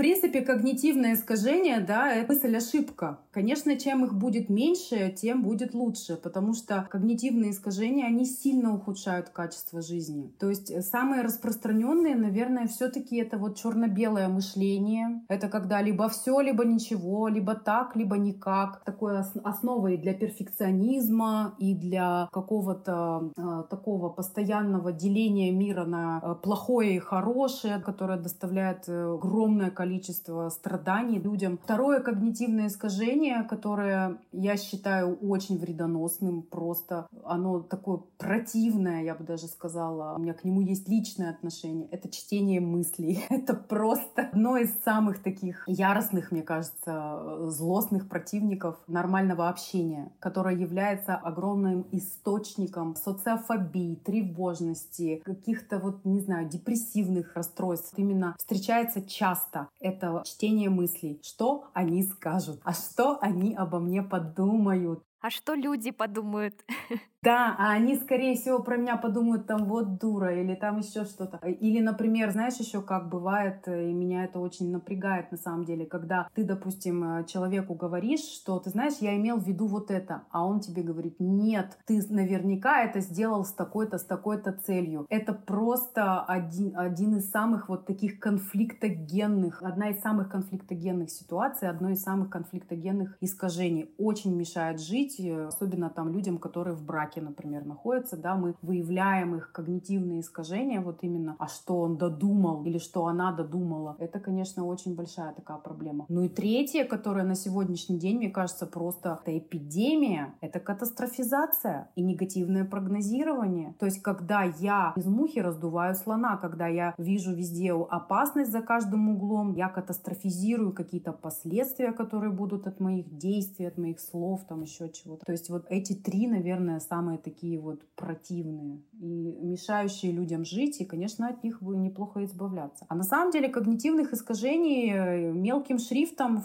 [0.00, 3.18] Принципе, когнитивное искажение, да, это мысль-ошибка.
[3.32, 9.28] Конечно, чем их будет меньше, тем будет лучше, потому что когнитивные искажения, они сильно ухудшают
[9.28, 10.32] качество жизни.
[10.40, 15.20] То есть э, самые распространенные, наверное, все-таки это вот черно-белое мышление.
[15.28, 18.82] Это когда либо все, либо ничего, либо так, либо никак.
[18.86, 26.96] Такой основой для перфекционизма и для какого-то э, такого постоянного деления мира на э, плохое
[26.96, 31.58] и хорошее, которое доставляет э, огромное количество количество страданий людям.
[31.58, 39.48] Второе когнитивное искажение, которое я считаю очень вредоносным, просто оно такое противное, я бы даже
[39.48, 40.14] сказала.
[40.16, 41.88] У меня к нему есть личное отношение.
[41.90, 43.24] Это чтение мыслей.
[43.30, 51.16] Это просто одно из самых таких яростных, мне кажется, злостных противников нормального общения, которое является
[51.16, 57.92] огромным источником социофобии, тревожности, каких-то вот, не знаю, депрессивных расстройств.
[57.96, 61.20] Именно встречается часто это чтение мыслей.
[61.24, 62.60] Что они скажут?
[62.64, 65.02] А что они обо мне подумают?
[65.20, 66.64] А что люди подумают?
[67.22, 71.36] Да, а они, скорее всего, про меня подумают, там, вот дура, или там еще что-то.
[71.46, 75.84] Или, например, знаешь, еще как бывает, э, и меня это очень напрягает на самом деле,
[75.84, 80.22] когда ты, допустим, э, человеку говоришь, что, ты знаешь, я имел в виду вот это,
[80.30, 85.04] а он тебе говорит, нет, ты наверняка это сделал с такой-то, с такой-то целью.
[85.10, 91.90] Это просто один, один из самых вот таких конфликтогенных, одна из самых конфликтогенных ситуаций, одно
[91.90, 93.94] из самых конфликтогенных искажений.
[93.98, 99.34] Очень мешает жить, э, особенно там людям, которые в браке например, находятся, да, мы выявляем
[99.36, 103.96] их когнитивные искажения, вот именно, а что он додумал или что она додумала.
[103.98, 106.06] Это, конечно, очень большая такая проблема.
[106.08, 112.02] Ну и третье, которое на сегодняшний день, мне кажется, просто это эпидемия, это катастрофизация и
[112.02, 113.74] негативное прогнозирование.
[113.78, 119.10] То есть, когда я из мухи раздуваю слона, когда я вижу везде опасность за каждым
[119.10, 124.88] углом, я катастрофизирую какие-то последствия, которые будут от моих действий, от моих слов, там еще
[125.02, 125.24] чего-то.
[125.26, 130.84] То есть вот эти три, наверное, самые такие вот противные и мешающие людям жить, и,
[130.84, 132.84] конечно, от них бы неплохо избавляться.
[132.88, 136.42] А на самом деле когнитивных искажений э, мелким шрифтом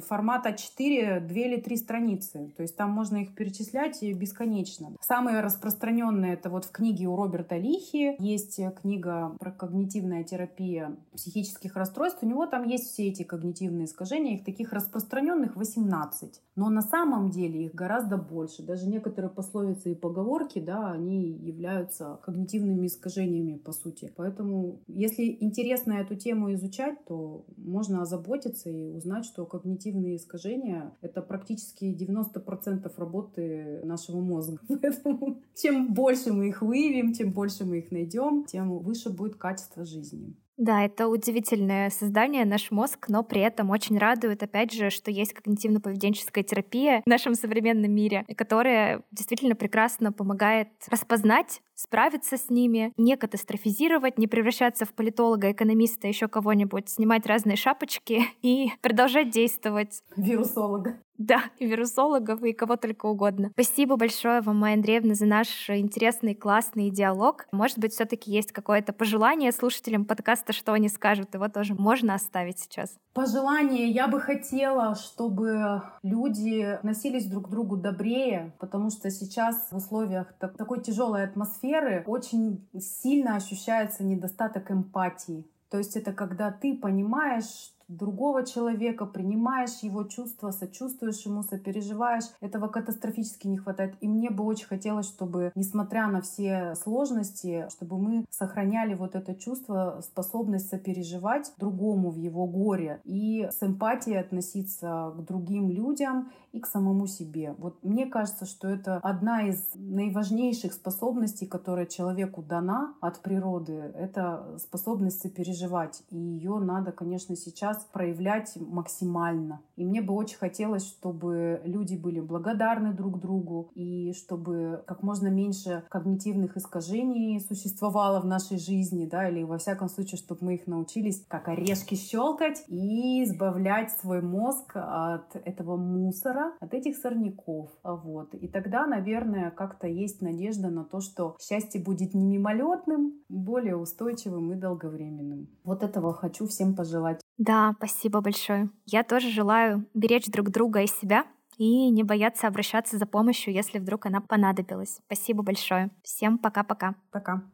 [0.00, 2.52] формата 4, 2 или 3 страницы.
[2.56, 4.96] То есть там можно их перечислять бесконечно.
[5.00, 11.76] Самые распространенные это вот в книге у Роберта Лихи есть книга про когнитивная терапия психических
[11.76, 12.22] расстройств.
[12.22, 16.42] У него там есть все эти когнитивные искажения, их таких распространенных 18.
[16.56, 18.62] Но на самом деле их гораздо больше.
[18.62, 24.12] Даже некоторые пословицы и поговорки, да, они являются когнитивными искажениями, по сути.
[24.16, 31.22] Поэтому, если интересно эту тему изучать, то можно озаботиться и узнать, что когнитивные искажения— это
[31.22, 34.58] практически 90% работы нашего мозга.
[34.68, 39.84] Поэтому чем больше мы их выявим, чем больше мы их найдем, тем выше будет качество
[39.84, 40.34] жизни.
[40.56, 45.34] Да, это удивительное создание, наш мозг, но при этом очень радует, опять же, что есть
[45.34, 53.16] когнитивно-поведенческая терапия в нашем современном мире, которая действительно прекрасно помогает распознать справиться с ними, не
[53.16, 60.02] катастрофизировать, не превращаться в политолога, экономиста, еще кого-нибудь, снимать разные шапочки и продолжать действовать.
[60.16, 61.00] Вирусолога.
[61.18, 63.50] Да, и вирусологов, и кого только угодно.
[63.52, 67.46] Спасибо большое вам, Майя Андреевна, за наш интересный, классный диалог.
[67.52, 71.34] Может быть, все таки есть какое-то пожелание слушателям подкаста, что они скажут.
[71.34, 72.96] Его тоже можно оставить сейчас.
[73.14, 73.88] Пожелание.
[73.88, 80.34] Я бы хотела, чтобы люди относились друг к другу добрее, потому что сейчас в условиях
[80.38, 85.46] так, такой тяжелой атмосферы очень сильно ощущается недостаток эмпатии.
[85.70, 92.24] То есть это когда ты понимаешь, другого человека, принимаешь его чувства, сочувствуешь ему, сопереживаешь.
[92.40, 93.94] Этого катастрофически не хватает.
[94.00, 99.34] И мне бы очень хотелось, чтобы, несмотря на все сложности, чтобы мы сохраняли вот это
[99.34, 106.60] чувство, способность сопереживать другому в его горе и с эмпатией относиться к другим людям и
[106.60, 107.54] к самому себе.
[107.58, 113.72] Вот мне кажется, что это одна из наиважнейших способностей, которая человеку дана от природы.
[113.72, 116.02] Это способность сопереживать.
[116.10, 119.60] И ее надо, конечно, сейчас проявлять максимально.
[119.76, 125.28] И мне бы очень хотелось, чтобы люди были благодарны друг другу и чтобы как можно
[125.28, 130.66] меньше когнитивных искажений существовало в нашей жизни, да, или во всяком случае, чтобы мы их
[130.66, 137.70] научились как орешки щелкать и избавлять свой мозг от этого мусора, от этих сорняков.
[137.82, 138.34] Вот.
[138.34, 144.52] И тогда, наверное, как-то есть надежда на то, что счастье будет не мимолетным, более устойчивым
[144.52, 145.48] и долговременным.
[145.64, 147.20] Вот этого хочу всем пожелать.
[147.38, 148.70] Да, спасибо большое.
[148.86, 151.24] Я тоже желаю беречь друг друга и себя
[151.58, 155.00] и не бояться обращаться за помощью, если вдруг она понадобилась.
[155.06, 155.90] Спасибо большое.
[156.02, 156.94] Всем пока-пока.
[157.10, 157.34] Пока.
[157.34, 157.40] -пока.
[157.40, 157.52] пока.